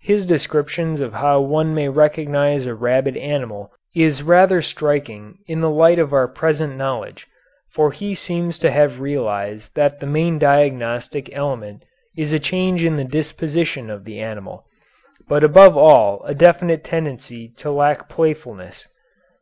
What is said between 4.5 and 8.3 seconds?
striking in the light of our present knowledge, for he